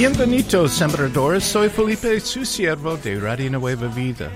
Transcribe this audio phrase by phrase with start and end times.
[0.00, 1.44] Bienvenidos, sembradores.
[1.44, 4.30] Soy Felipe, su siervo de Radio Nueva Vida.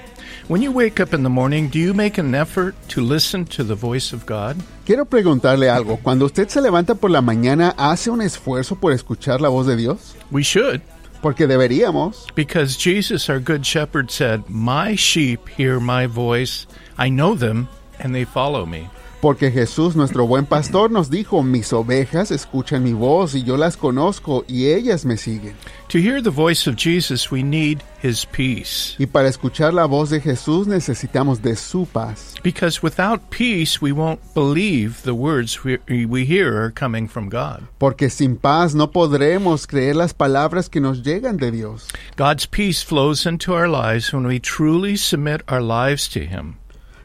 [0.47, 3.65] When you wake up in the morning, do you make an effort to listen to
[3.65, 4.59] the voice of God?
[4.85, 5.99] Quiero preguntarle algo.
[6.03, 9.77] Cuando usted se levanta por la mañana, ¿hace un esfuerzo por escuchar la voz de
[9.77, 10.15] Dios?
[10.31, 10.83] We should,
[11.23, 12.27] Porque deberíamos.
[12.35, 16.67] because Jesus, our good shepherd, said, My sheep hear my voice.
[16.99, 18.91] I know them, and they follow me.
[19.25, 23.79] Porque Jesús, nuestro buen pastor, nos dijo, mis ovejas escuchan mi voz y yo las
[23.79, 25.55] conozco y ellas me siguen.
[25.89, 28.97] To hear the voice of Jesus, we need his peace.
[28.99, 32.35] Y para escuchar la voz de Jesús necesitamos de su paz.
[32.43, 37.63] Because without peace, we won't believe the words we, we hear are coming from God.
[37.79, 41.89] Porque sin paz no podremos creer las palabras que nos llegan de Dios.
[42.17, 46.59] God's peace flows into our lives when we truly submit our lives to him.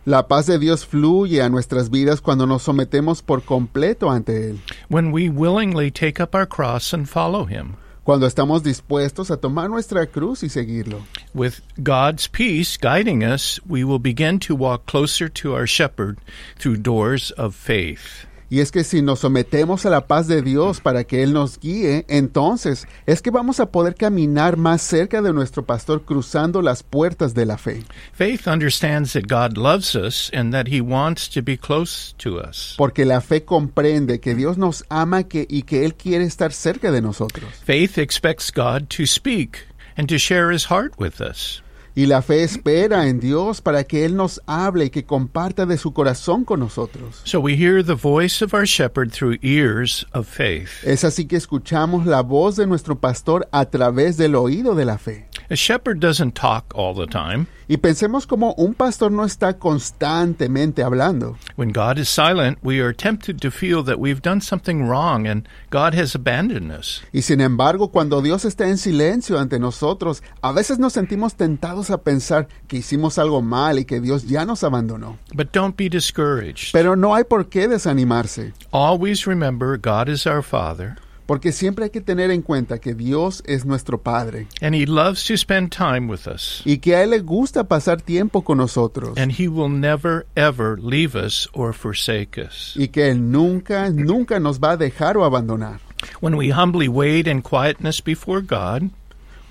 [0.10, 4.60] La paz de Dios fluye a nuestras vidas cuando nos sometemos por completo ante Él.
[4.88, 7.76] when we willingly take up our cross and follow him.
[8.04, 11.04] Cuando estamos dispuestos a tomar nuestra cruz y seguirlo.
[11.36, 16.18] With God's peace guiding us, we will begin to walk closer to our shepherd
[16.58, 18.26] through doors of faith.
[18.50, 21.60] Y es que si nos sometemos a la paz de Dios para que Él nos
[21.60, 26.82] guíe, entonces es que vamos a poder caminar más cerca de nuestro pastor cruzando las
[26.82, 27.84] puertas de la fe.
[28.14, 32.74] Faith understands that God loves us and that he wants to be close to us.
[32.78, 36.92] Porque la fe comprende que Dios nos ama que, y que Él quiere estar cerca
[36.92, 37.50] de nosotros.
[37.64, 41.62] Faith expects God to speak and to share his heart with us.
[41.96, 45.78] Y la fe espera en Dios para que Él nos hable y que comparta de
[45.78, 47.22] su corazón con nosotros.
[47.24, 50.70] So we hear the voice of our shepherd through ears of faith.
[50.84, 54.98] Es así que escuchamos la voz de nuestro pastor a través del oído de la
[54.98, 55.28] fe.
[55.50, 57.48] A shepherd doesn't talk all the time.
[57.72, 61.38] Y pensemos como un pastor no está constantemente hablando.
[61.56, 65.48] When God is silent, we are tempted to feel that we've done something wrong and
[65.70, 67.04] God has abandoned us.
[67.14, 71.92] Y sin embargo, cuando Dios está en silencio ante nosotros, a veces nos sentimos tentados
[71.92, 75.20] a pensar que hicimos algo mal y que Dios ya nos abandonó.
[75.36, 76.72] But don't be discouraged.
[76.74, 80.98] Pero no hay por qué desanimarse, Always remember God is our Father,
[81.30, 85.24] porque siempre hay que tener en cuenta que Dios es nuestro Padre and He loves
[85.26, 86.64] to spend time with us.
[86.66, 90.80] y que a Él le gusta pasar tiempo con nosotros And He will never, ever
[90.80, 92.74] leave us or forsake us.
[92.76, 95.80] y que Él nunca, nunca nos va a dejar o abandonar.
[96.20, 98.90] When we humbly wait in quietness before God,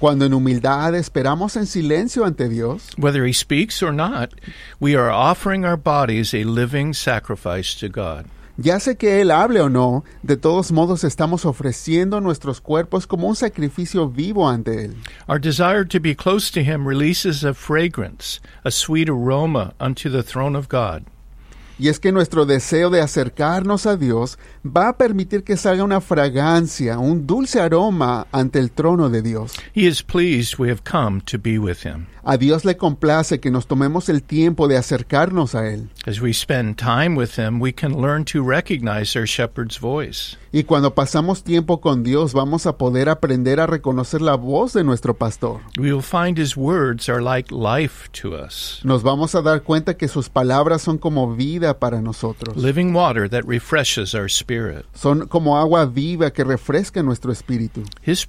[0.01, 4.31] Cuando en humildad esperamos en silencio ante Dios, whether He speaks or not,
[4.81, 8.27] we are offering our bodies a living sacrifice to God.
[8.59, 13.29] Ya sé que Él hable o no, de todos modos estamos ofreciendo nuestros cuerpos como
[13.29, 14.97] un sacrificio vivo ante Él.
[15.29, 20.25] Our desire to be close to Him releases a fragrance, a sweet aroma unto the
[20.25, 21.05] throne of God.
[21.79, 26.01] Y es que nuestro deseo de acercarnos a Dios va a permitir que salga una
[26.01, 29.53] fragancia, un dulce aroma ante el trono de Dios.
[29.75, 32.07] He is pleased we have come to be with Him.
[32.25, 35.89] A Dios le complace que nos tomemos el tiempo de acercarnos a Él.
[36.07, 40.37] As we spend time with Him, we can learn to recognize our shepherd's voice.
[40.51, 44.83] Y cuando pasamos tiempo con Dios vamos a poder aprender a reconocer la voz de
[44.83, 45.61] nuestro pastor.
[45.79, 49.97] We will find His words are like life to us, Nos vamos a dar cuenta
[49.97, 52.57] que sus palabras son como vida para nosotros.
[52.57, 54.85] living water that refreshes our spirit.
[54.95, 57.85] Son como agua viva que refresca nuestro espíritu.
[58.03, 58.27] His,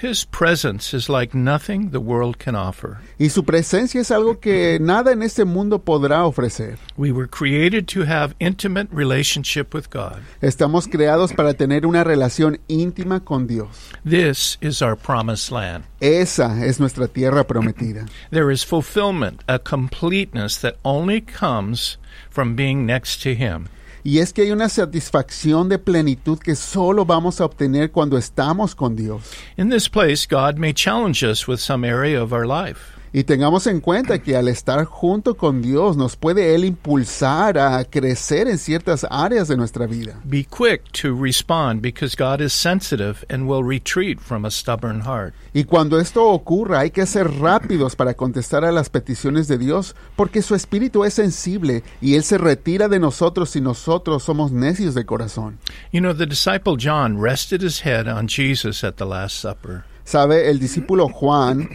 [0.00, 2.98] his presence is like nothing the world can offer.
[3.18, 6.78] Y su presencia es algo que nada en este mundo podrá ofrecer.
[6.96, 10.22] We were created to have intimate relationship with God.
[10.40, 13.68] Estamos creados para tener una relación íntima con Dios.
[14.04, 15.84] This is our promised land.
[16.00, 18.08] Esa es nuestra tierra prometida.
[18.30, 21.98] There is fulfillment, a completeness that only comes
[22.30, 23.68] from being next to Him.
[24.04, 28.74] Y es que hay una satisfacción de plenitud que solo vamos a obtener cuando estamos
[28.74, 29.22] con Dios.
[29.56, 32.97] In this place, God may challenge us with some area of our life.
[33.12, 37.84] Y tengamos en cuenta que al estar junto con Dios nos puede Él impulsar a
[37.84, 40.20] crecer en ciertas áreas de nuestra vida.
[40.24, 45.34] Be quick to respond because God is sensitive and will retreat from a stubborn heart.
[45.54, 49.96] Y cuando esto ocurra hay que ser rápidos para contestar a las peticiones de Dios
[50.14, 54.94] porque su espíritu es sensible y Él se retira de nosotros si nosotros somos necios
[54.94, 55.58] de corazón.
[55.92, 59.84] You know, the disciple John rested his head on Jesus at the Last Supper.
[60.04, 61.68] Sabe, el discípulo Juan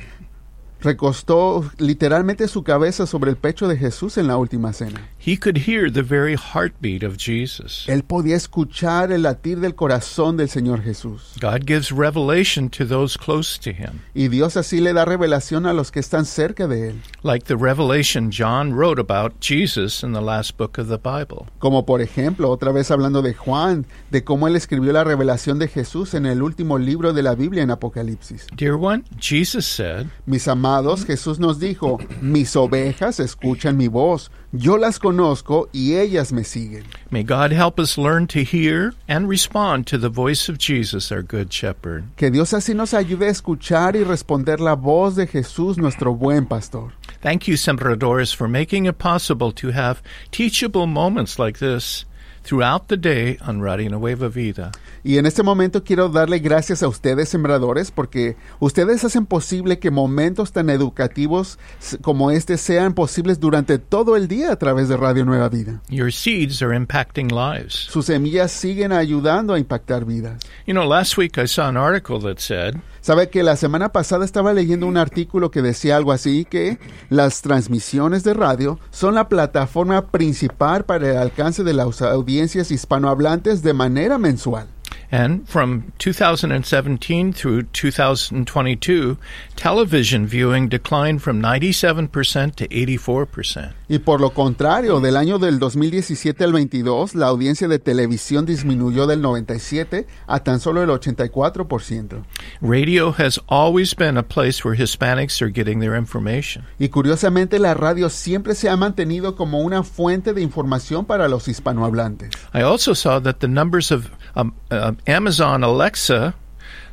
[0.84, 5.02] recostó literalmente su cabeza sobre el pecho de Jesús en la última cena.
[5.26, 7.86] He could hear the very heartbeat of Jesus.
[7.88, 11.36] Él podía escuchar el latir del corazón del Señor Jesús.
[11.42, 15.72] God gives revelation to those close to him, Y Dios así le da revelación a
[15.74, 17.02] los que están cerca de Él.
[17.24, 21.48] like the revelation John wrote about Jesus in the last book of the Bible.
[21.60, 25.70] Como por ejemplo, otra vez hablando de Juan, de cómo él escribió la revelación de
[25.70, 28.48] Jesús en el último libro de la Biblia en Apocalipsis.
[28.58, 30.73] Dear one, Jesus said, Mis amados,
[31.06, 36.84] Jesús nos dijo, mis ovejas escuchan mi voz, yo las conozco y ellas me siguen.
[37.12, 41.22] May God help us learn to hear and respond to the voice of Jesus, our
[41.22, 42.06] Good Shepherd.
[42.16, 46.46] Que Dios así nos ayude a escuchar y responder la voz de Jesús, nuestro buen
[46.46, 46.94] pastor.
[47.22, 52.06] Thank you, Sembradores, for making it possible to have teachable moments like this
[52.44, 54.72] throughout the day on Radio Nueva Vida.
[55.04, 59.92] Y en este momento quiero darle gracias a ustedes, sembradores, porque ustedes hacen posible que
[59.92, 61.60] momentos tan educativos
[62.02, 65.82] como este sean posibles durante todo el día a través de Radio Nueva Vida.
[65.90, 67.74] Your seeds are impacting lives.
[67.74, 70.42] Sus semillas siguen ayudando a impactar vidas.
[70.66, 74.24] You know, last week I saw an article that said Sabe que la semana pasada
[74.24, 76.80] estaba leyendo un artículo que decía algo así que
[77.10, 83.62] las transmisiones de radio son la plataforma principal para el alcance de las audiencias hispanohablantes
[83.62, 84.70] de manera mensual.
[85.14, 89.20] And from 2017 through 2022,
[89.56, 93.74] television viewing declined from 97% to 84%.
[93.94, 99.06] Y por lo contrario, del año del 2017 al 22, la audiencia de televisión disminuyó
[99.06, 102.24] del 97 a tan solo el 84%.
[102.60, 106.66] Radio has always been a place where Hispanics are getting their information.
[106.80, 111.48] Y curiosamente la radio siempre se ha mantenido como una fuente de información para los
[111.48, 112.32] hispanohablantes.
[112.52, 116.34] I also saw that the numbers of um, uh, Amazon Alexa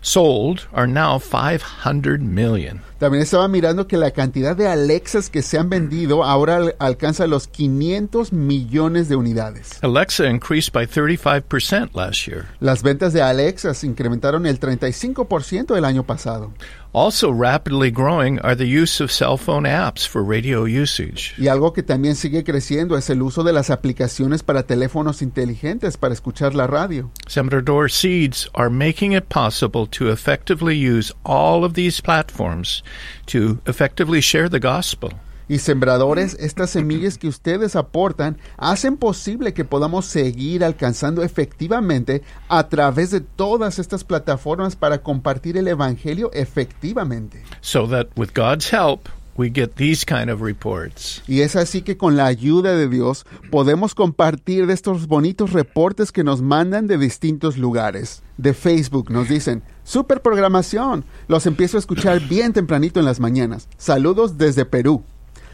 [0.01, 2.83] sold are now 500 million.
[2.99, 7.27] También estaba mirando que la cantidad de Alexas que se han vendido ahora al- alcanza
[7.27, 9.83] los 500 millones de unidades.
[9.83, 12.47] Alexa increased by 35% last year.
[12.61, 16.53] Las ventas de Alexas incrementaron el 35% el año pasado.
[16.93, 21.35] Also rapidly growing are the use of cell phone apps for radio usage.
[21.39, 25.97] Y algo que también sigue creciendo es el uso de las aplicaciones para teléfonos inteligentes
[25.97, 27.13] para escuchar la radio.
[27.29, 32.83] Sembrador Seeds are making it possible to effectively use all of these platforms
[33.27, 35.11] to effectively share the gospel.
[35.51, 42.69] Y sembradores, estas semillas que ustedes aportan hacen posible que podamos seguir alcanzando efectivamente a
[42.69, 47.43] través de todas estas plataformas para compartir el Evangelio efectivamente.
[47.63, 51.21] so that with God's help, we get these kind of reports.
[51.27, 56.13] Y es así que con la ayuda de Dios podemos compartir de estos bonitos reportes
[56.13, 58.23] que nos mandan de distintos lugares.
[58.37, 63.67] De Facebook nos dicen, super programación, los empiezo a escuchar bien tempranito en las mañanas.
[63.79, 65.03] Saludos desde Perú.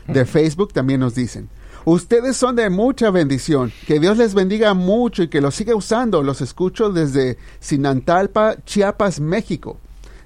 [0.08, 1.48] De Facebook también nos dicen,
[1.84, 6.22] ustedes son de mucha bendición, que Dios les bendiga mucho y que los siga usando.
[6.22, 9.78] Los escucho desde Sinantalpa, Chiapas, México.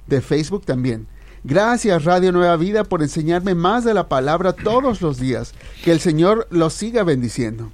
[0.06, 1.06] De Facebook también.
[1.42, 5.54] Gracias Radio Nueva Vida por enseñarme más de la palabra todos los días.
[5.82, 7.70] Que el Señor los siga bendiciendo.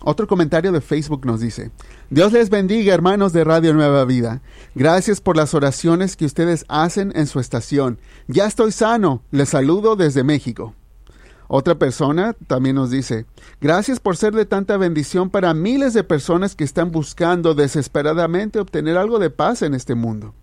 [0.00, 1.72] Otro comentario de Facebook nos dice,
[2.08, 4.40] Dios les bendiga hermanos de Radio Nueva Vida.
[4.74, 7.98] Gracias por las oraciones que ustedes hacen en su estación.
[8.28, 9.22] Ya estoy sano.
[9.32, 10.74] Les saludo desde México.
[11.48, 13.24] Otra persona también nos dice,
[13.58, 18.98] gracias por ser de tanta bendición para miles de personas que están buscando desesperadamente obtener
[18.98, 20.34] algo de paz en este mundo.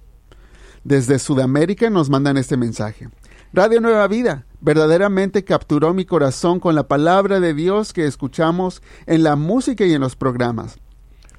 [0.84, 3.09] Desde Sudamérica nos mandan este mensaje.
[3.54, 9.24] Radio Nueva Vida verdaderamente capturó mi corazón con la palabra de Dios que escuchamos en
[9.24, 10.80] la música y en los programas.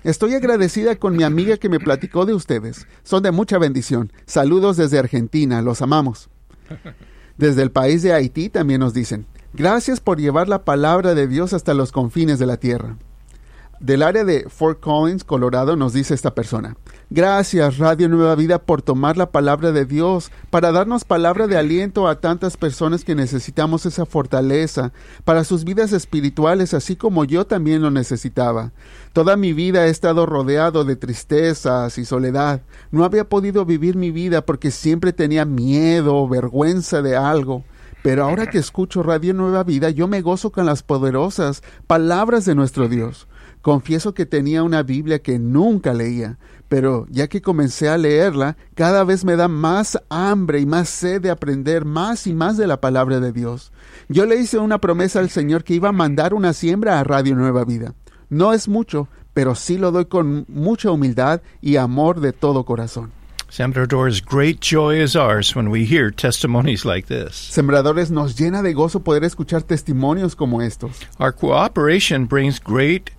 [0.04, 2.87] Estoy agradecida con mi amiga que me platicó de ustedes.
[3.02, 4.12] Son de mucha bendición.
[4.26, 6.30] Saludos desde Argentina, los amamos.
[7.37, 11.54] Desde el país de Haití también nos dicen, gracias por llevar la palabra de Dios
[11.54, 12.96] hasta los confines de la tierra.
[13.80, 16.78] Del área de Fort Collins, Colorado, nos dice esta persona,
[17.10, 22.08] gracias Radio Nueva Vida por tomar la palabra de Dios para darnos palabra de aliento
[22.08, 24.92] a tantas personas que necesitamos esa fortaleza
[25.25, 28.72] para sus vidas espirituales, así como yo también lo necesitaba.
[29.12, 32.62] Toda mi vida he estado rodeado de tristezas y soledad.
[32.90, 37.62] No había podido vivir mi vida porque siempre tenía miedo o vergüenza de algo.
[38.06, 42.54] Pero ahora que escucho Radio Nueva Vida, yo me gozo con las poderosas palabras de
[42.54, 43.26] nuestro Dios.
[43.62, 49.02] Confieso que tenía una Biblia que nunca leía, pero ya que comencé a leerla, cada
[49.02, 52.80] vez me da más hambre y más sed de aprender más y más de la
[52.80, 53.72] palabra de Dios.
[54.08, 57.34] Yo le hice una promesa al Señor que iba a mandar una siembra a Radio
[57.34, 57.96] Nueva Vida.
[58.28, 63.10] No es mucho, pero sí lo doy con mucha humildad y amor de todo corazón.
[63.48, 67.34] Sembradores, great joy is ours when we hear testimonies like this.
[67.34, 71.00] Sembradores nos llena de gozo poder escuchar testimonios como estos.
[71.18, 73.12] Our cooperation brings great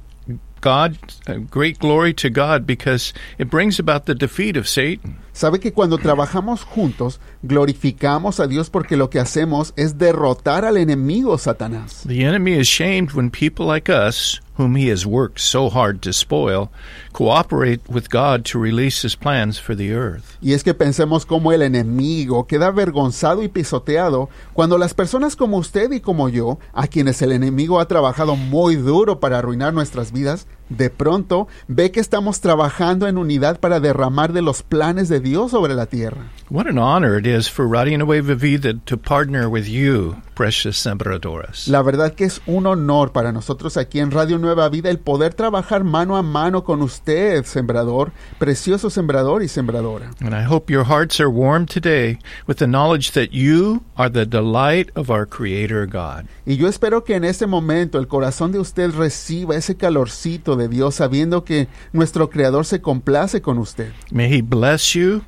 [0.62, 5.18] God, uh, great glory to God because it brings about the defeat of Satan.
[5.34, 10.78] Sabe que cuando trabajamos juntos, glorificamos a Dios porque lo que hacemos es derrotar al
[10.78, 12.04] enemigo Satanás.
[12.06, 16.12] The enemy is shamed when people like us, whom he has worked so hard to
[16.12, 16.72] spoil,
[17.18, 20.38] cooperate with God to release his plans for the earth.
[20.40, 25.58] Y es que pensemos como el enemigo queda avergonzado y pisoteado cuando las personas como
[25.58, 30.12] usted y como yo, a quienes el enemigo ha trabajado muy duro para arruinar nuestras
[30.12, 35.20] vidas, de pronto ve que estamos trabajando en unidad para derramar de los planes de
[35.20, 36.30] Dios sobre la tierra.
[36.50, 41.68] What an honor it is for Radio Nueva Vida to partner with you, precious sembradores.
[41.68, 45.34] La verdad que es un honor para nosotros aquí en Radio Nueva Vida el poder
[45.34, 47.07] trabajar mano a mano con usted,
[47.44, 50.12] sembrador, precioso sembrador y sembradora.
[50.22, 54.26] And I hope your hearts are warm today with the knowledge that you are the
[54.26, 56.28] delight of our Creator God.
[56.46, 60.68] Y yo espero que en este momento el corazón de usted reciba ese calorcito de
[60.68, 63.92] Dios sabiendo que nuestro Creador se complace con usted.
[64.12, 65.24] May He bless you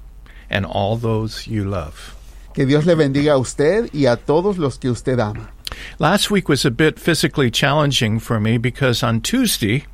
[0.49, 2.15] and all those you love.
[2.53, 5.51] Que Dios le bendiga a usted y a todos los que usted ama.
[5.99, 9.85] Last week was a bit physically challenging for me because on Tuesday,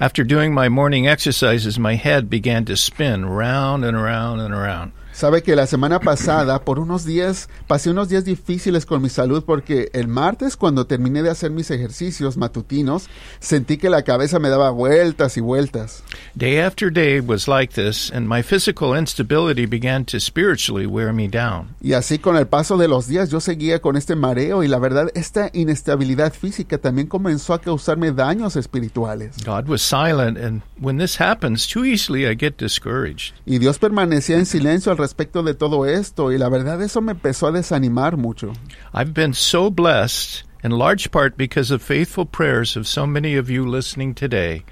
[0.00, 4.92] after doing my morning exercises, my head began to spin round and around and around.
[5.14, 9.44] Sabe que la semana pasada, por unos días, pasé unos días difíciles con mi salud
[9.46, 14.48] porque el martes, cuando terminé de hacer mis ejercicios matutinos, sentí que la cabeza me
[14.48, 16.02] daba vueltas y vueltas.
[16.34, 21.28] Day after day was like this, and my physical instability began to spiritually wear me
[21.28, 21.76] down.
[21.80, 24.80] Y así con el paso de los días yo seguía con este mareo y la
[24.80, 29.36] verdad esta inestabilidad física también comenzó a causarme daños espirituales.
[29.44, 33.32] God was silent, and when this happens, too easily I get discouraged.
[33.46, 37.12] Y Dios permanecía en silencio al respecto de todo esto y la verdad eso me
[37.12, 38.52] empezó a desanimar mucho.
[38.94, 43.48] I've been so blessed, in large part because of faithful prayers of so many of
[43.50, 44.64] you listening today,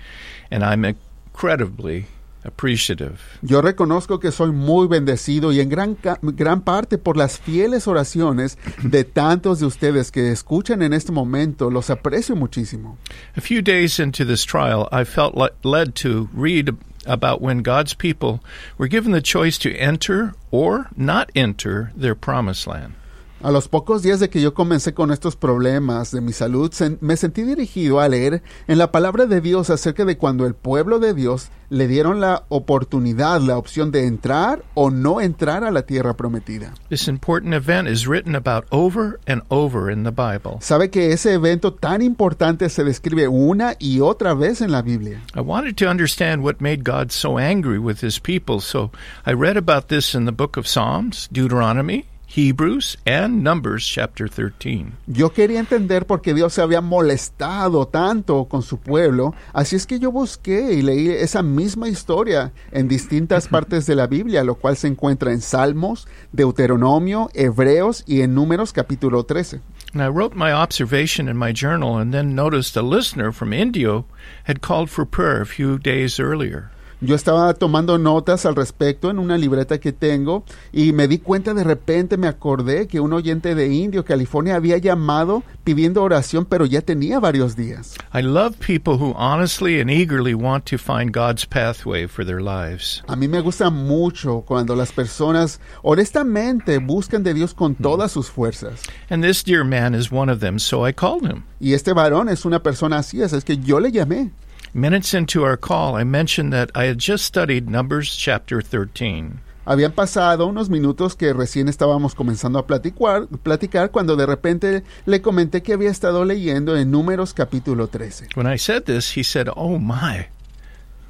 [0.51, 2.07] and I'm incredibly
[2.45, 3.21] appreciative.
[3.43, 8.59] Yo reconozco que soy muy bendecido y en gran, gran parte por las fieles oraciones
[8.83, 11.71] de tantos de ustedes que escuchan en este momento.
[11.71, 12.99] Los aprecio muchísimo.
[13.37, 16.75] A few days into this trial, I felt le- led to read
[17.07, 18.43] about when God's people
[18.79, 22.95] were given the choice to enter or not enter their promised land.
[23.43, 27.17] A los pocos días de que yo comencé con estos problemas de mi salud, me
[27.17, 31.13] sentí dirigido a leer en la palabra de Dios acerca de cuando el pueblo de
[31.13, 36.17] Dios le dieron la oportunidad, la opción de entrar o no entrar a la tierra
[36.17, 36.75] prometida.
[36.89, 40.59] This important event is written about over and over in the Bible.
[40.61, 45.21] Sabe que ese evento tan importante se describe una y otra vez en la Biblia.
[45.35, 48.93] I wanted to understand what made God so angry with his people, so
[49.27, 52.05] I read about this in the book of Psalms, Deuteronomy,
[52.35, 54.95] Hebrews, and Numbers chapter 13.
[55.07, 59.87] Yo quería entender por qué Dios se había molestado tanto con su pueblo, así es
[59.87, 64.55] que yo busqué y leí esa misma historia en distintas partes de la Biblia, lo
[64.55, 69.61] cual se encuentra en Salmos, Deuteronomio, Hebreos y en Números capítulo 13.
[69.93, 74.05] And I wrote my observation in my journal and then noticed a listener from India
[74.45, 76.71] had called for prayer a few days earlier.
[77.05, 81.53] Yo estaba tomando notas al respecto en una libreta que tengo y me di cuenta
[81.53, 86.65] de repente, me acordé que un oyente de Indio, California, había llamado pidiendo oración, pero
[86.65, 87.97] ya tenía varios días.
[88.15, 93.03] I love people who honestly and eagerly want to find God's pathway for their lives.
[93.09, 98.31] A mí me gusta mucho cuando las personas honestamente buscan de Dios con todas sus
[98.31, 98.81] fuerzas.
[99.11, 101.43] And this dear man is one of them, so I called him.
[101.59, 104.31] Y este varón es una persona así, así es que yo le llamé.
[104.75, 109.39] Minutes into our call, I mentioned that I had just studied Numbers chapter 13.
[109.67, 115.21] Habían pasado unos minutos que recién estábamos comenzando a platicar, platicar cuando de repente le
[115.21, 118.29] comenté que había estado leyendo en Números capítulo 13.
[118.35, 120.29] When I said this, he said, Oh my,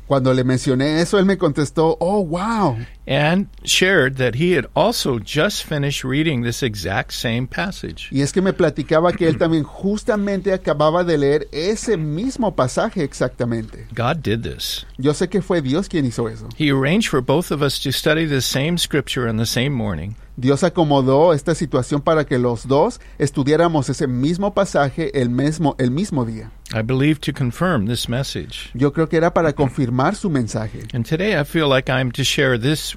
[0.06, 2.76] Cuando le mencioné eso, él me contestó, oh, wow.
[3.06, 8.09] and shared that he had also just finished reading this exact same passage.
[8.12, 13.02] Y es que me platicaba que él también justamente acababa de leer ese mismo pasaje
[13.02, 13.87] exactamente.
[13.94, 14.87] God did this.
[14.99, 16.49] Yo sé que fue Dios quien hizo eso.
[16.56, 20.16] He arranged for both of us to study the same scripture on the same morning.
[20.36, 25.90] Dios acomodó esta situación para que los dos estudiáramos ese mismo pasaje el mismo, el
[25.90, 26.50] mismo día.
[26.74, 28.70] I believe to confirm this message.
[28.72, 30.86] Yo creo que era para confirmar su mensaje.
[30.94, 32.96] And today I feel like I'm to share this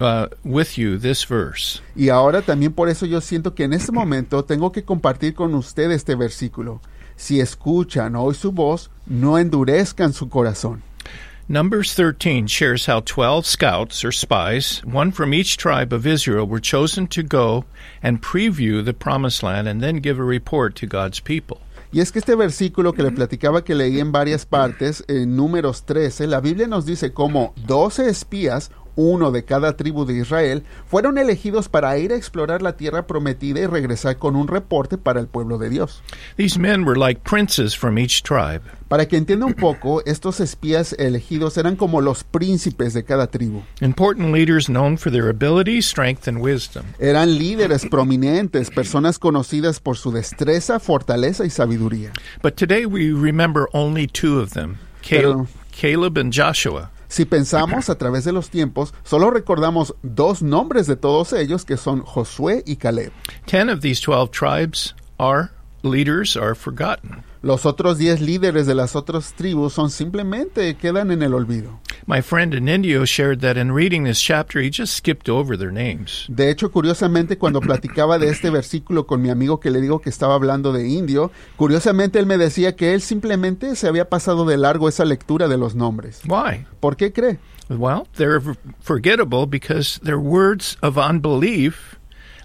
[0.00, 1.80] uh, with you, this verse.
[1.94, 5.54] Y ahora también por eso yo siento que en este momento tengo que compartir con
[5.54, 6.80] usted este versículo.
[7.14, 10.82] Si escuchan hoy su voz, no endurezcan su corazón.
[11.48, 16.58] Numbers 13 shares how 12 scouts or spies, one from each tribe of Israel, were
[16.58, 17.64] chosen to go
[18.02, 21.60] and preview the promised land and then give a report to God's people.
[21.92, 23.14] Y es que este versículo que le mm-hmm.
[23.14, 28.08] platicaba que leí en varias partes, en números 13, la Biblia nos dice cómo 12
[28.08, 33.06] espías, uno de cada tribu de Israel, fueron elegidos para ir a explorar la tierra
[33.06, 36.02] prometida y regresar con un reporte para el pueblo de Dios.
[36.36, 38.62] These men were like princes from each tribe.
[38.88, 43.62] Para que entienda un poco, estos espías elegidos eran como los príncipes de cada tribu.
[43.80, 46.84] Important leaders known for their ability, strength, and wisdom.
[47.00, 52.12] Eran líderes prominentes, personas conocidas por su destreza, fortaleza y sabiduría.
[52.42, 56.90] But today we remember only two of them Caleb, Pero- Caleb and Joshua.
[57.08, 61.76] Si pensamos a través de los tiempos, solo recordamos dos nombres de todos ellos que
[61.76, 63.12] son Josué y Caleb.
[63.46, 65.50] Ten of these 12 tribes are
[65.82, 67.22] leaders are forgotten.
[67.46, 71.78] Los otros diez líderes de las otras tribus son simplemente quedan en el olvido.
[72.08, 75.70] My friend in India shared that in reading this chapter, he just skipped over their
[75.70, 76.26] names.
[76.28, 80.10] De hecho, curiosamente, cuando platicaba de este versículo con mi amigo que le digo que
[80.10, 84.56] estaba hablando de indio, curiosamente él me decía que él simplemente se había pasado de
[84.56, 86.22] largo esa lectura de los nombres.
[86.26, 86.66] Why?
[86.80, 87.38] ¿Por qué cree?
[87.68, 88.40] Well, they're
[88.80, 91.95] forgettable because their words of unbelief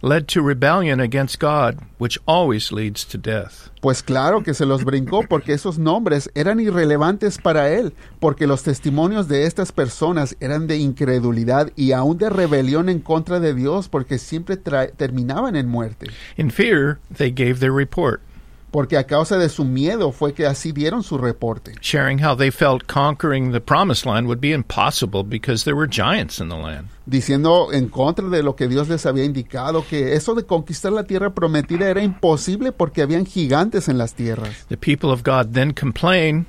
[0.02, 3.70] led to rebellion against God, which always leads to death.
[3.82, 8.64] Pues claro que se los brincó porque esos nombres eran irrelevantes para él, porque los
[8.64, 13.90] testimonios de estas personas eran de incredulidad y aún de rebelión en contra de Dios,
[13.90, 16.08] porque siempre terminaban en muerte.
[16.38, 18.22] In fear, they gave their report,
[18.72, 22.50] Porque a causa de su miedo fue que así dieron su reporte, sharing how they
[22.50, 26.88] felt conquering the promised land would be impossible because there were giants in the land.
[27.06, 31.04] diciendo en contra de lo que Dios les había indicado, que eso de conquistar la
[31.04, 34.66] tierra prometida era imposible porque habían gigantes en las tierras.
[34.70, 36.46] The people of God then complained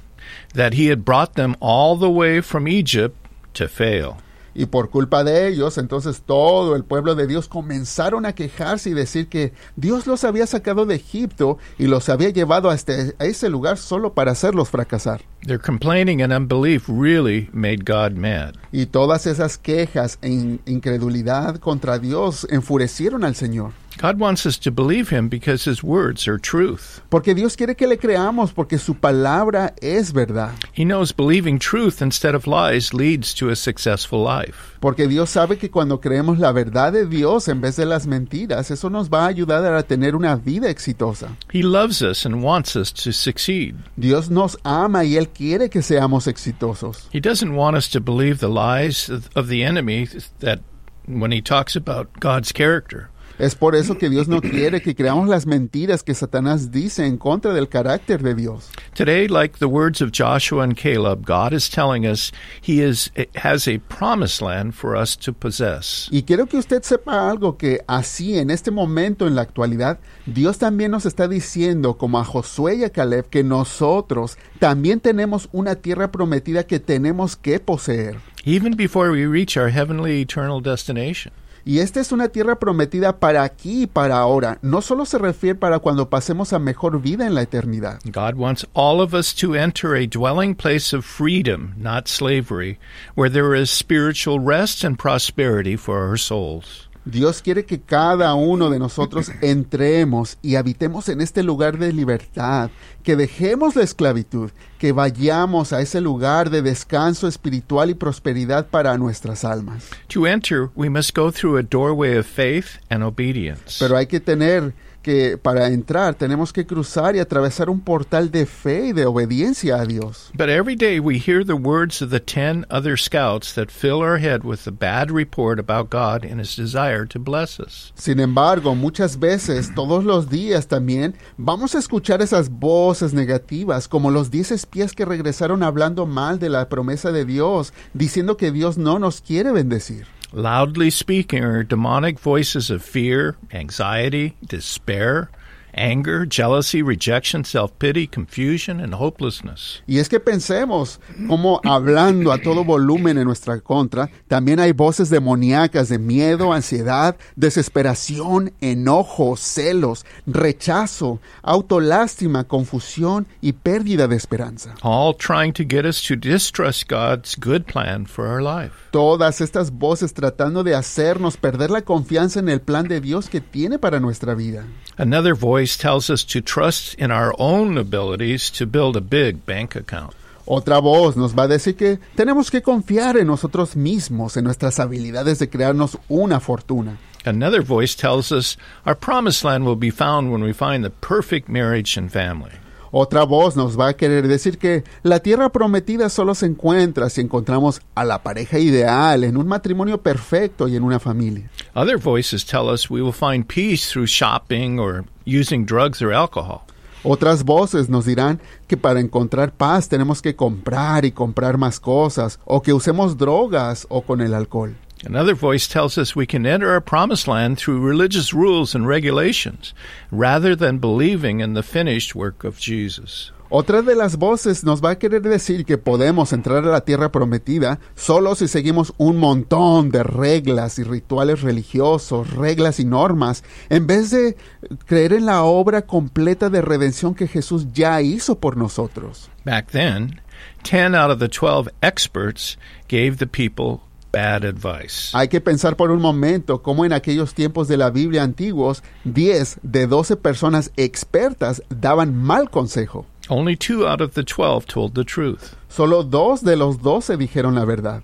[0.55, 3.17] that he had brought them all the way from Egypt
[3.55, 4.19] to fail.
[4.55, 8.95] Y por culpa de ellos, entonces todo el pueblo de Dios comenzaron a quejarse y
[8.95, 13.25] decir que Dios los había sacado de Egipto y los había llevado a, este, a
[13.25, 15.23] ese lugar solo para hacerlos fracasar.
[15.47, 18.55] Their complaining and unbelief really made God mad.
[18.71, 23.73] Y todas esas quejas e in- incredulidad contra Dios enfurecieron al Señor.
[23.99, 27.01] God wants us to believe him because his words are truth.
[27.11, 30.53] Porque Dios quiere que le creamos porque su palabra es verdad.
[30.73, 34.77] He knows believing truth instead of lies leads to a successful life.
[34.81, 38.71] Porque Dios sabe que cuando creemos la verdad de Dios en vez de las mentiras,
[38.71, 41.37] eso nos va a ayudar a tener una vida exitosa.
[41.53, 43.77] He loves us and wants us to succeed.
[43.97, 47.09] Dios nos ama y Él quiere que seamos exitosos.
[47.13, 50.09] He doesn't want us to believe the lies of the enemy
[50.41, 50.61] that
[51.07, 53.09] when he talks about God's character.
[53.43, 57.19] Es por eso que Dios no quiere que creamos las mentiras que Satanás dice en
[57.19, 58.71] contra del carácter de Dios.
[58.95, 63.67] Today, like the words of Joshua and Caleb, God is telling us he is has
[63.67, 66.07] a promised land for us to possess.
[66.13, 70.59] Y quiero que usted sepa algo que así en este momento en la actualidad, Dios
[70.59, 75.75] también nos está diciendo, como a Josué y a Caleb, que nosotros también tenemos una
[75.75, 78.21] tierra prometida que tenemos que poseer.
[78.45, 81.33] Even before we reach our heavenly eternal destination.
[81.65, 84.59] Y esta es una tierra prometida para aquí y para ahora.
[84.63, 88.01] No solo se refiere para cuando pasemos a mejor vida en la eternidad.
[88.05, 92.79] God wants all of us to enter a dwelling place of freedom, not slavery,
[93.15, 96.89] where there is spiritual rest and prosperity for our souls.
[97.05, 102.71] Dios quiere que cada uno de nosotros entremos y habitemos en este lugar de libertad,
[103.03, 108.97] que dejemos la esclavitud, que vayamos a ese lugar de descanso espiritual y prosperidad para
[108.99, 109.89] nuestras almas.
[110.09, 113.79] To enter, we must go through a doorway of faith and obedience.
[113.79, 118.47] Pero hay que tener que para entrar tenemos que cruzar y atravesar un portal de
[118.47, 120.31] fe y de obediencia a Dios.
[120.35, 124.19] But every day we hear the words of the ten other scouts that fill our
[124.19, 127.93] head with a bad report about God and his desire to bless us.
[127.97, 134.11] Sin embargo, muchas veces, todos los días también, vamos a escuchar esas voces negativas, como
[134.11, 138.79] los diez espías que regresaron hablando mal de la promesa de Dios, diciendo que Dios
[138.79, 140.07] no nos quiere bendecir.
[140.35, 145.31] Loudly speaking are demonic voices of fear, anxiety, despair,
[145.75, 149.83] anger, jealousy, rejection, self pity, confusion, and hopelessness.
[149.87, 155.11] Y es que pensemos como hablando a todo volumen en nuestra contra, también hay voces
[155.11, 164.75] demoníacas de miedo, ansiedad, desesperación, enojo, celos, rechazo, autolástima, confusión y pérdida de esperanza.
[164.83, 168.75] All trying to get us to distrust God's good plan for our life.
[168.91, 173.41] Todas estas voces tratando de hacernos perder la confianza en el plan de Dios que
[173.41, 174.65] tiene para nuestra vida.
[174.99, 179.75] Another voice tells us to trust in our own abilities to build a big bank
[179.75, 180.15] account.
[180.47, 184.79] Otra voz nos va a decir que tenemos que confiar en nosotros mismos, en nuestras
[184.81, 186.99] habilidades de crearnos una fortuna.
[187.25, 191.49] Another voice tells us our promised land will be found when we find the perfect
[191.49, 192.53] marriage and family.
[192.95, 197.23] Otra voz nos va a querer decir que la tierra prometida solo se encuentra si
[197.23, 201.51] encontramos a la pareja ideal, en un matrimonio perfecto y en una familia.
[201.75, 206.67] Other voices tell us we will find peace through shopping or using drugs or alcohol.
[207.03, 212.41] Otras voces nos dirán que para encontrar paz tenemos que comprar y comprar más cosas,
[212.45, 214.77] o que usemos drogas o con el alcohol.
[215.05, 219.75] Another voice tells us we can enter our promised land through religious rules and regulations
[220.13, 223.33] rather than believing in the finished work of Jesus.
[223.55, 227.13] Otra de las voces nos va a querer decir que podemos entrar a la tierra
[227.13, 233.87] prometida solo si seguimos un montón de reglas y rituales religiosos, reglas y normas, en
[233.87, 234.39] vez de
[234.87, 239.29] creer en la obra completa de redención que Jesús ya hizo por nosotros.
[239.45, 240.23] Back then,
[240.63, 242.57] 10 out of the 12 experts
[242.89, 243.83] gave the people
[244.13, 245.11] bad advice.
[245.17, 249.61] Hay que pensar por un momento cómo en aquellos tiempos de la Biblia antiguos, 10
[249.63, 253.07] de 12 personas expertas daban mal consejo.
[253.29, 255.55] Only two out of the 12 told the truth.
[255.69, 258.03] Solo dos de los doce dijeron la verdad.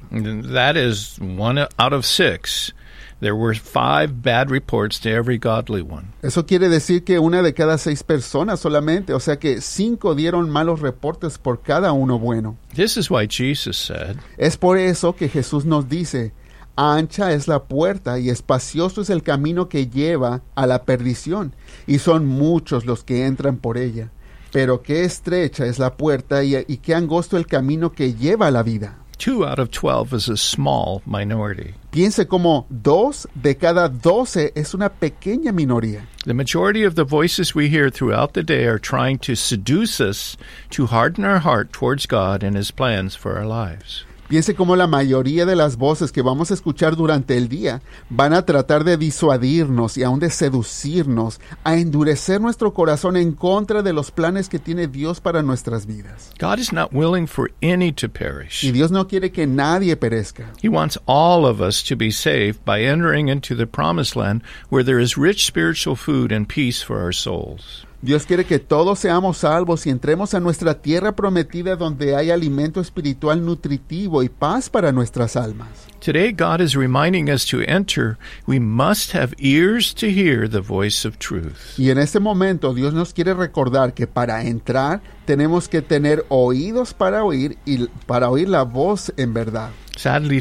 [0.55, 2.73] That is one out of six.
[3.21, 6.13] There were five bad reports to every godly one.
[6.23, 10.51] Eso quiere decir que una de cada seis personas solamente, o sea que cinco dieron
[10.51, 12.57] malos reportes por cada uno bueno.
[12.75, 16.33] This is why Jesus said, Es por eso que Jesús nos dice,
[16.77, 21.57] ancha es la puerta y espacioso es el camino que lleva a la perdición,
[21.89, 24.13] y son muchos los que entran por ella.
[24.53, 28.51] Pero qué estrecha es la puerta y, y qué angosto el camino que lleva a
[28.53, 28.99] la vida.
[29.19, 31.75] Two out of 12 is a small minority.
[31.93, 36.03] Piense como dos de cada doce es una pequeña minoría.
[36.25, 40.37] The majority of the voices we hear throughout the day are trying to seduce us
[40.71, 44.05] to harden our heart towards God and His plans for our lives.
[44.29, 48.35] Piense como la mayoría de las voces que vamos a escuchar durante el día van
[48.35, 53.95] a tratar de disuadirnos y aún de seducirnos, a endurecer nuestro corazón en contra de
[53.95, 56.31] los planes que tiene Dios para nuestras vidas.
[56.39, 58.71] God is not willing for any to Y perish.
[58.71, 60.53] Dios no quiere que nadie perezca.
[60.61, 64.85] He wants all of us to be saved by entering into the promised land where
[64.85, 67.88] there is rich spiritual food and peace for our souls.
[68.01, 72.81] Dios quiere que todos seamos salvos y entremos a nuestra tierra prometida donde hay alimento
[72.81, 75.69] espiritual nutritivo y paz para nuestras almas.
[75.99, 81.05] Today, God is reminding us to enter, we must have ears to hear the voice
[81.05, 81.77] of truth.
[81.77, 86.95] Y en este momento Dios nos quiere recordar que para entrar tenemos que tener oídos
[86.95, 89.71] para oír y para oír la voz en verdad.
[89.97, 90.41] Sadly,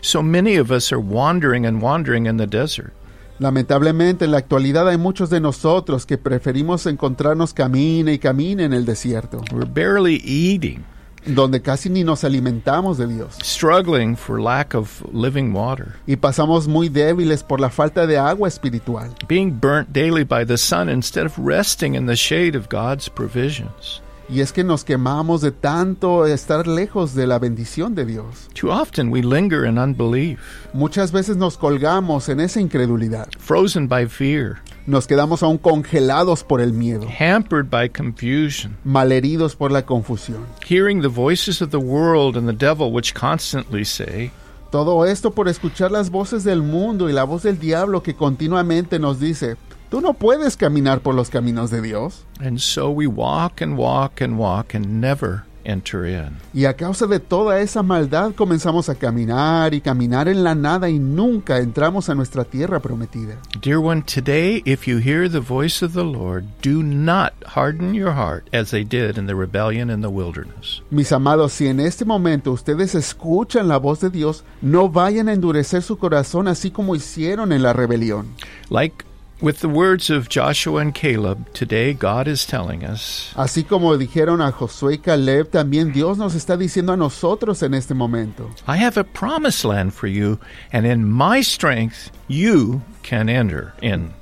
[0.00, 2.94] so many of us are wandering and wandering in the desert.
[3.38, 8.72] Lamentablemente en la actualidad hay muchos de nosotros que preferimos encontrarnos camine y camine en
[8.72, 10.84] el desierto, We're barely eating,
[11.26, 13.36] donde casi ni nos alimentamos de Dios.
[13.42, 18.48] struggling for lack of living water, Y pasamos muy débiles por la falta de agua
[18.48, 19.10] espiritual.
[19.28, 24.00] being burnt daily by the sun instead of resting in the shade of God's provisions.
[24.28, 28.48] Y es que nos quemamos de tanto estar lejos de la bendición de Dios.
[28.60, 30.40] Too often we linger in unbelief,
[30.72, 33.28] Muchas veces nos colgamos en esa incredulidad.
[33.38, 39.70] frozen by fear, Nos quedamos aún congelados por el miedo, hampered by confusion, malheridos por
[39.70, 40.44] la confusión.
[40.66, 44.32] hearing the voices of the world and the devil which constantly say,
[44.72, 48.98] Todo esto por escuchar las voces del mundo y la voz del diablo que continuamente
[48.98, 49.56] nos dice,
[49.90, 52.24] tú no puedes caminar por los caminos de Dios.
[52.40, 56.36] and so we walk and walk and walk and never enter in.
[56.54, 60.88] Y a causa de toda esa maldad comenzamos a caminar y caminar en la nada
[60.88, 63.36] y nunca entramos a nuestra tierra prometida.
[63.62, 68.12] Dear one, today, if you hear the voice of the Lord, do not harden your
[68.12, 70.82] heart as they did in the rebellion in the wilderness.
[70.90, 75.32] Mis amados, si en este momento ustedes escuchan la voz de Dios, no vayan a
[75.32, 78.28] endurecer su corazón así como hicieron en la rebelión.
[78.70, 79.04] Like
[79.40, 84.40] with the words of Joshua and Caleb, today God is telling us, Así como dijeron
[84.40, 88.48] a Josué y Caleb, también Dios nos está diciendo a nosotros en este momento.
[88.66, 90.38] I have a promised land for you,
[90.72, 94.12] and in my strength you can enter in.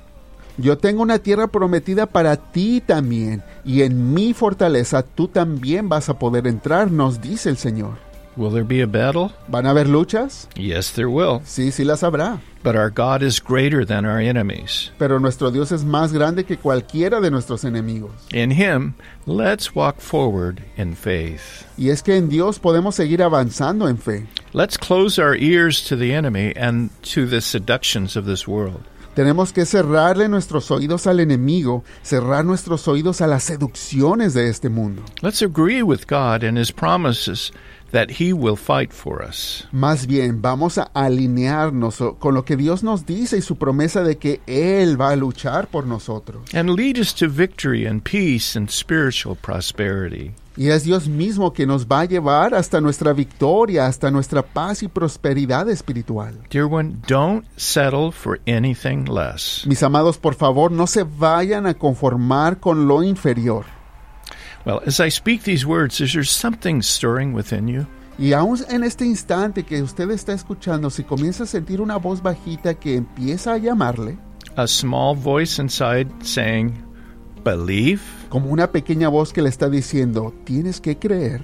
[0.57, 6.07] Yo tengo una tierra prometida para ti también, y en mi fortaleza tú también vas
[6.07, 8.04] a poder entrar, nos dice el Señor.
[8.37, 9.31] Will there be a battle?
[9.47, 10.47] ¿Van a haber luchas?
[10.55, 11.39] Yes, there will.
[11.45, 12.41] Sí, sí las habrá.
[12.63, 14.91] But our God is greater than our enemies.
[14.97, 18.11] Pero nuestro Dios es más grande que cualquiera de nuestros enemigos.
[18.33, 18.95] In Him,
[19.25, 21.65] let's walk forward in faith.
[21.77, 24.27] Y es que en Dios podemos seguir avanzando en fe.
[24.51, 28.83] Let's close our ears to the enemy and to the seductions of this world.
[29.15, 34.67] Tenemos que cerrarle nuestros oídos al enemigo, cerrar nuestros oídos a las seducciones de este
[34.67, 35.03] mundo.
[35.21, 37.53] Let's agree with God and His promises
[37.95, 39.65] that He will fight for us.
[39.71, 44.17] Más bien, vamos a alinearnos con lo que Dios nos dice y su promesa de
[44.17, 46.53] que Él va a luchar por nosotros.
[46.53, 50.33] and lead us to victory and peace and spiritual prosperity.
[50.57, 54.83] Y es Dios mismo que nos va a llevar hasta nuestra victoria, hasta nuestra paz
[54.83, 56.33] y prosperidad espiritual.
[56.49, 59.65] Dear one, don't settle for anything less.
[59.67, 63.65] Mis amados, por favor, no se vayan a conformar con lo inferior.
[64.65, 67.85] Well, as I speak these words, is there something stirring within you?
[68.17, 72.21] Y aún en este instante que usted está escuchando, si comienza a sentir una voz
[72.23, 74.17] bajita que empieza a llamarle,
[74.57, 76.73] A small voice inside saying,
[77.43, 78.01] Believe?
[78.29, 81.41] como una pequeña voz que le está diciendo, tienes que creer.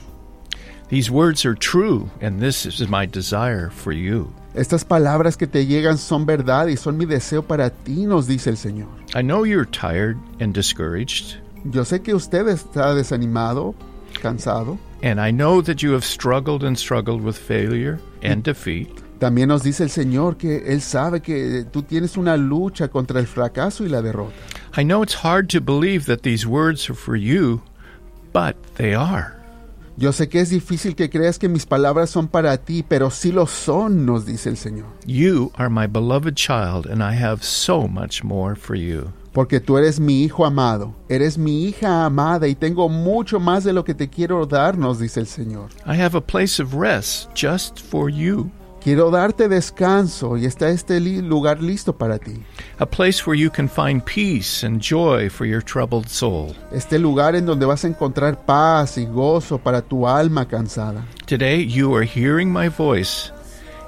[0.89, 4.33] These words are true, and this is my desire for you.
[4.53, 8.49] Estas palabras que te llegan son verdad y son mi deseo para ti, nos dice
[8.49, 8.87] el Señor.
[9.13, 13.75] I know you're tired and discouraged, Yo sé que usted está desanimado,
[14.21, 14.77] cansado.
[15.03, 18.89] and I know that you have struggled and struggled with failure and defeat.
[19.19, 23.27] También nos dice el Señor que Él sabe que tú tienes una lucha contra el
[23.27, 24.33] fracaso y la derrota.
[24.75, 27.61] I know it's hard to believe that these words are for you,
[28.33, 29.37] but they are.
[29.97, 33.31] Yo sé que es difícil que creas que mis palabras son para ti, pero sí
[33.31, 34.87] lo son, nos dice el Señor.
[35.05, 39.11] You are my beloved child, and I have so much more for you.
[39.33, 43.71] Porque tú eres mi hijo amado, eres mi hija amada y tengo mucho más de
[43.71, 45.69] lo que te quiero dar, nos dice el Señor.
[45.87, 48.51] I have a place of rest just for you,
[48.83, 52.41] Quiero darte descanso y está este li- lugar listo para ti.
[52.79, 56.55] a place where you can find peace and joy for your troubled soul.
[56.73, 61.05] Este lugar en donde vas a encontrar paz y gozo para tu alma cansada.
[61.27, 63.31] Today, you are hearing my voice,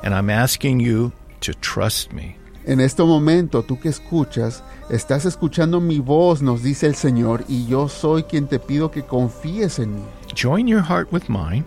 [0.03, 2.35] and I'm asking you to trust me.
[2.65, 7.65] En este momento, tú que escuchas, estás escuchando mi voz, nos dice el Señor, y
[7.65, 10.01] yo soy quien te pido que confíes en mí.
[10.35, 11.65] Join your heart with mine,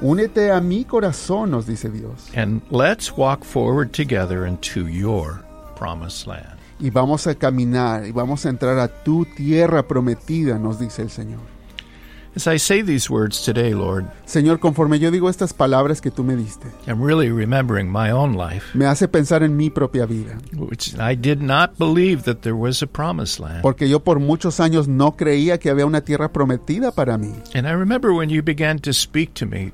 [0.00, 5.42] Únete a mi corazón, nos dice Dios, and let's walk forward together into your
[5.76, 6.56] promised land.
[6.78, 11.10] y vamos a caminar y vamos a entrar a tu tierra prometida, nos dice el
[11.10, 11.40] Señor.
[12.38, 16.22] As I say these words today, Lord, Señor, conforme yo digo estas palabras que tú
[16.22, 20.38] me diste, I'm really remembering my own life, me hace pensar en mi propia vida,
[20.56, 23.62] which I did not believe that there was a promised land.
[23.62, 27.34] porque yo por muchos años no creía que había una tierra prometida para mí.
[27.56, 29.72] And I remember when you began to speak to me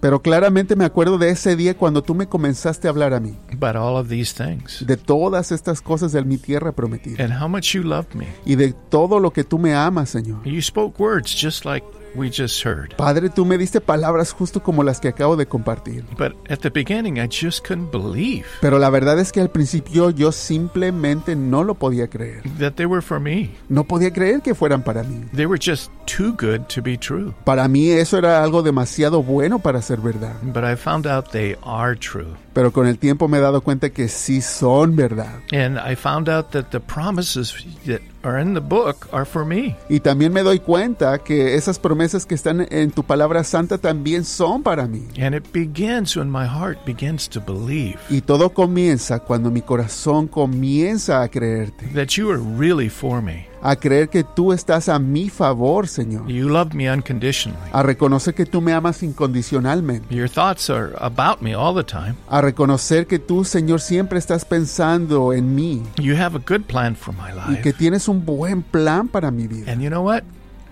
[0.00, 3.36] Pero claramente me acuerdo de ese día cuando tú me comenzaste a hablar a mí,
[3.52, 7.48] about all of these things de todas estas cosas de mi tierra prometida, and how
[7.48, 8.26] much you loved me.
[8.44, 10.44] y de todo lo que tú me amas, Señor.
[10.44, 11.84] You spoke words just like
[12.14, 12.94] we just heard.
[12.96, 16.04] Padre, tú me diste palabras justo como las que acabo de compartir.
[16.16, 20.10] But at the beginning, I just couldn't believe Pero la verdad es que al principio
[20.10, 22.42] yo simplemente no lo podía creer.
[22.58, 23.50] that they were for me.
[23.68, 25.24] No podía creer que fueran para mí.
[25.34, 27.32] They were just too good to be true.
[27.44, 30.34] Para mí eso era algo demasiado bueno para ser verdad.
[30.42, 32.34] But I found out they are true.
[32.54, 35.40] Pero con el tiempo me he dado cuenta que sí son verdad.
[35.52, 37.54] And I found out that the promises
[37.86, 39.76] that are in the book are for me.
[39.88, 44.24] Y también me doy cuenta que esas promesas que están en tu palabra santa también
[44.24, 45.08] son para mí.
[45.20, 50.28] And it begins when my heart begins to believe Y todo comienza cuando mi corazón
[50.28, 53.47] comienza a creerte, that you are really for me.
[53.62, 57.60] A creer que tú estás a mi favor, Señor, You love me unconditionally.
[57.72, 62.14] a reconocer que tú me amas incondicionalmente, Your thoughts are about me all the time.
[62.28, 66.94] a reconocer que tú, Señor, siempre estás pensando en mí You have a good plan
[66.96, 67.78] for my y que life.
[67.78, 69.70] tienes un buen plan para mi vida.
[69.72, 70.22] And you know what?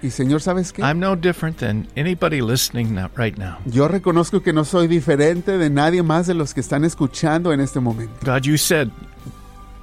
[0.03, 0.83] Y Señor, ¿sabes qué?
[0.83, 3.57] I'm no different than anybody listening right now.
[3.64, 7.61] Yo reconozco que no soy diferente de nadie más de los que están escuchando en
[7.61, 8.12] este momento.
[8.25, 8.88] God, you said,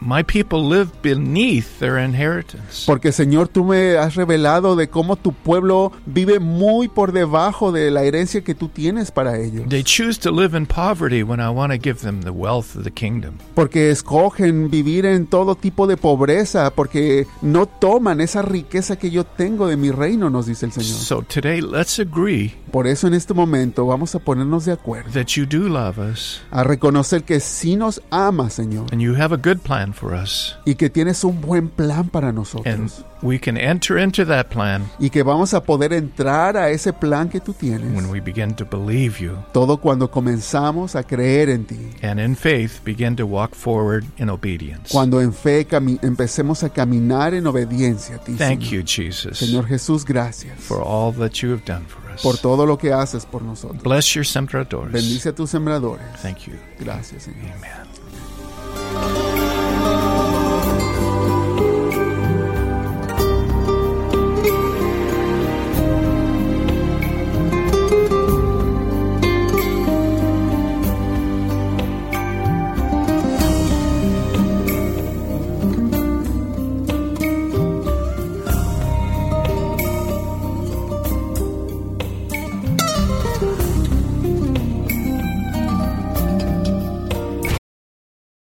[0.05, 2.85] My people live beneath their inheritance.
[2.85, 7.89] Porque Señor, tú me has revelado de cómo tu pueblo vive muy por debajo de
[7.89, 9.69] la herencia que tú tienes para ellos.
[9.69, 12.83] They choose to live in poverty when I want to give them the wealth of
[12.83, 13.37] the kingdom.
[13.55, 19.23] Porque escogen vivir en todo tipo de pobreza, porque no toman esa riqueza que yo
[19.23, 20.99] tengo de mi reino, nos dice el Señor.
[20.99, 25.35] So today, let's agree Por eso en este momento vamos a ponernos de acuerdo, that
[25.35, 29.37] you do love us a reconocer que sí nos ama, Señor, and you have a
[29.37, 30.55] good plan for us.
[30.65, 33.03] y que tienes un buen plan para And nosotros.
[33.21, 37.29] we can enter into that plan Y que vamos a poder entrar a ese plan
[37.29, 37.93] que tú tienes.
[37.95, 41.79] when we begin to believe you Todo cuando comenzamos a creer en ti.
[42.01, 44.89] and in faith begin to walk forward in obedience.
[44.91, 45.65] Cuando en fe
[46.01, 48.33] empecemos a caminar en obediencia a ti.
[48.33, 48.71] Thank Señor.
[48.71, 52.21] you, Jesus, Señor Jesús, gracias for all that you have done for us.
[52.21, 53.81] por todo lo que haces por nosotros.
[53.83, 54.91] Bless your sembradores.
[54.91, 56.05] Bendice a tus sembradores.
[56.21, 56.53] Thank you.
[56.79, 57.51] Gracias, Señor.
[57.57, 57.92] Amen.